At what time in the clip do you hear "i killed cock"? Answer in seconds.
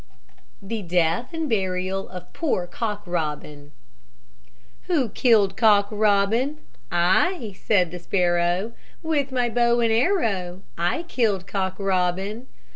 10.75-11.75